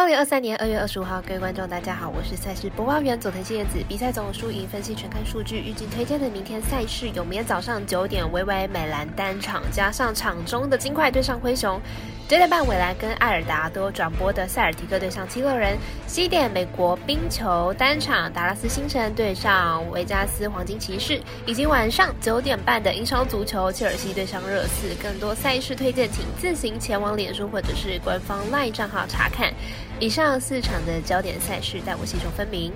[0.00, 3.84] 二零二三年二月二十五号，各位观众，大家好，我是赛事播报员佐藤新叶子。
[3.86, 11.78] 比赛总输赢分析全看数据，预计推荐的明天赛事有：明天早上九点，微微美兰单场，加上场中的金块对上灰熊；
[12.30, 24.94] 九点半，未来跟艾尔达都转播的塞尔提克对上七六人；西点，美国冰球单场，达拉斯星辰对上维加斯黄金骑士；以及晚上九点半的英超足球，切尔西对上热刺。
[25.02, 29.52] 更多赛事推荐，请自行前往脸书或者是官方 LINE 账号查看。
[29.98, 32.72] 以上四场的焦点赛事，带我细说分明。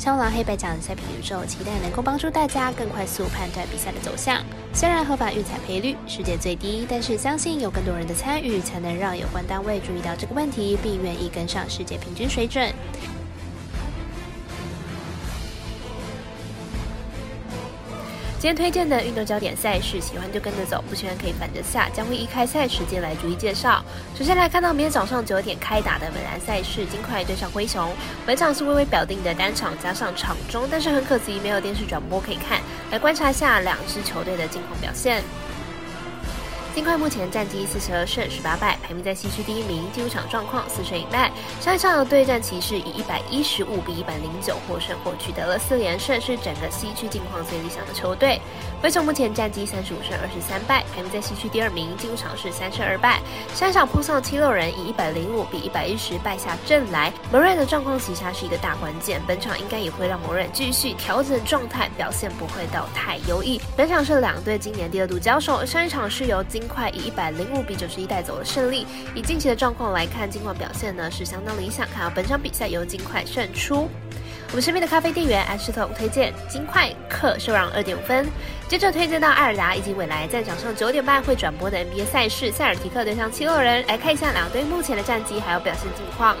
[0.00, 4.42] 香港黑白奖赛评宇宙，期待能够帮助大家更快速判断比赛的走向。
[4.72, 12.72] 虽然合法预彩赔率世界最低，但是相信有更多人的参与，才能让有关单位注意到这个问题，并愿意跟上世界平均水准。
[18.40, 23.84] 今天推荐的运动焦点赛事，喜欢就跟着走，不喜欢可以反着下，将会依开赛时间来逐一介绍。
[24.18, 27.92] 首先来看到明天早上九点开打的美兰赛事，金块对上灰熊。
[28.24, 35.22] 本场是微微表定的单场加上场中，但是很可惜没有电视转播可以看，来观察一下两支球队的近况表现。
[36.80, 39.84] 金块目前战绩四十二胜十八败，排名在西区第一名。
[39.92, 41.30] 进入场状况四胜一败。
[41.60, 48.40] 山上一场对战骑士以一百一十五比一百零九获胜，或取得了四连胜，是整个西区近况最理想的球队。
[48.80, 51.94] 灰熊目前战绩三十五胜二十三败，排名在西区第二名。
[51.98, 53.20] 进入场是三胜二败。
[53.54, 57.12] 上一场碰上七六人以一百零五比一百一十败下阵来。
[57.30, 63.60] 摩瑞的状况其实是一个大关键，本场应该也会让摩瑞继续调整状态，表现不会到太优异。
[63.76, 66.62] 本场是两队今年第二度交手，上一场是由金。
[66.72, 68.86] 快以一百零五比九十一带走了胜利。
[69.14, 71.86] 以近期的状况来看，金块表现呢是相当理想。
[71.88, 73.88] 看到本场比赛由金块胜出。
[74.48, 78.26] 我们身边的咖啡店员安石头推荐金块客受让二点五分。
[78.66, 83.86] 接着推荐到艾尔达以及未来在早上九点半会转播的 NBA 赛事，塞尔提克对上七六人。
[83.86, 86.36] 来看一下两队目前的战绩还有表现近况。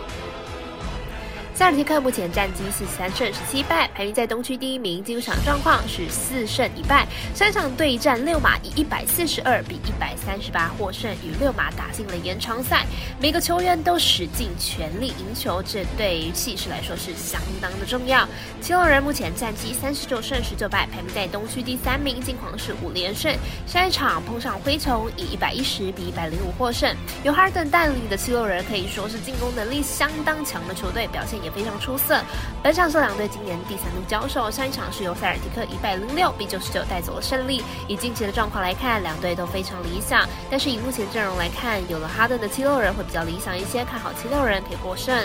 [1.60, 5.04] 塞尔提克目前战绩四十三胜十七败，排名在东区第一名。
[5.04, 12.86] 进入场状况是四胜一败，三场对战六马以一百四十二比一百三十八获胜，与六马打进了延长赛。
[13.20, 18.26] 每个球员都使尽全力赢球，这对于气势来说是相当的重要。
[18.62, 22.22] 七六人目前战绩三十九胜十九败，排名在东区第三名。
[22.22, 23.30] 近况是五连胜，
[23.66, 26.90] 上一场碰上灰熊以一百一十比一百零五获胜。
[27.22, 31.49] 由哈登带领的七六人可以说是进攻能力相当强的球队，表现也。
[31.50, 32.20] 非常出色。
[32.62, 37.62] 本场是两队今年第三度交手，上一场是由塞尔提克一百零六比九十九带走了胜利。
[37.88, 40.28] 以近期的状况来看，两队都非常理想。
[40.50, 45.16] 但是以目前阵容来看，有了哈登的七六人会比较理想一些，看好七六人可以获胜。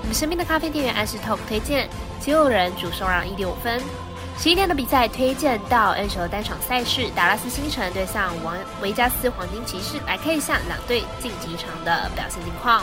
[0.00, 1.88] 我们身边的咖啡店员 Ash Talk 推荐
[2.20, 3.80] 七六人主胜让一点五分。
[4.38, 12.82] 十一点的比赛推荐到 N 球单场赛事，达拉斯星辰对上王维加斯黄金骑士，来看一下两队晋级场的表现情况。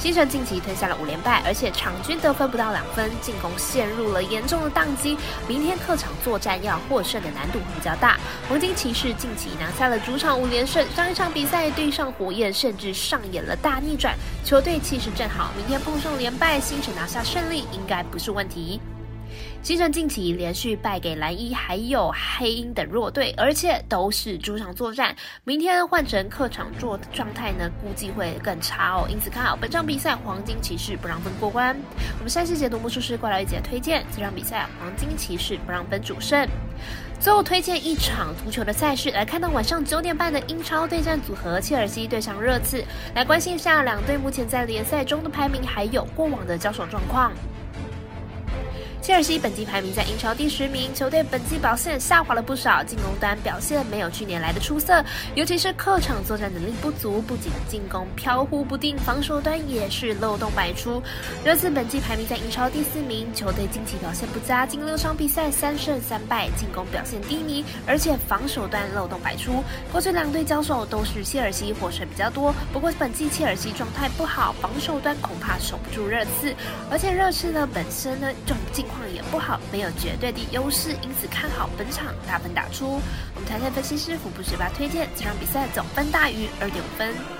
[0.00, 5.14] 星辰近期吞下了五连败，而且场均得分不到两分，进攻陷入了严重的宕机。
[5.46, 8.18] 明天客场作战要获胜的难度比较大。
[8.48, 15.50] 黄金骑士近期拿下了主场五连胜，上一场比赛对上火焰，甚至上演了大逆转，球队气势正好。
[15.54, 18.80] 明天碰上连败，星辰拿下胜利应该不是问题。
[19.62, 25.14] 星辰近期连续败给蓝衣还有黑鹰等弱队，而且都是主场作战。
[25.44, 29.06] 明天换成客场做状态呢，估计会更差哦。
[29.10, 31.76] 因此看好本场比赛黄金骑士不让分过关。
[32.18, 36.48] 我们山西解读魔术师怪来一姐推荐这场比赛黄金骑士不让分主胜。
[37.20, 42.82] 最后推荐一场足球的赛事，来看到晚上九点半的英超对战组合切尔西对上热刺，
[43.14, 47.30] 来关心一下两队目前在联赛中的排名，还有过往的交手状况。
[49.02, 55.02] 切尔西本季排名在英超第十名，球队本季表现下滑了不少，进攻端表现没有去年来的出色，
[55.34, 61.02] 尤其是客场作战能力不足，不仅进攻飘忽不定，防守端也是漏洞百出。
[61.42, 69.64] 热刺本季排名在英超第四名，球队近期表现不佳，近六场比赛三胜三败，进攻表现低迷，而且防守端漏洞百出。
[69.90, 76.54] 过去两队交手都是切尔西获胜比较多，不过本季切尔西状态不好，防守端恐怕守不住热刺，
[76.90, 78.84] 而且热刺呢本身呢就进。
[78.90, 83.00] 况也不好，没有绝对的优势，因此看好本场大分打出。
[83.34, 87.39] 我们团队分析师傅不十八推荐这场比赛总分大于二点五分。